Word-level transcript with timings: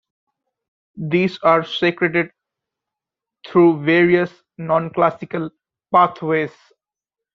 These 0.97 1.37
are 1.43 1.63
secreted 1.63 2.31
through 3.45 3.83
various 3.85 4.31
nonclassical 4.59 5.51
pathways. 5.93 6.53